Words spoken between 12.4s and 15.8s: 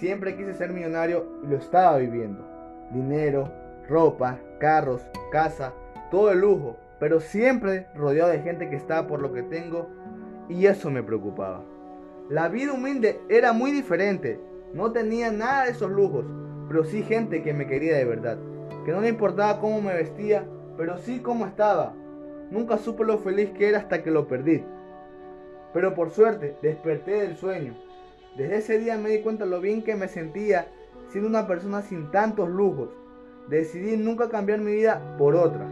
vida humilde era muy diferente, no tenía nada de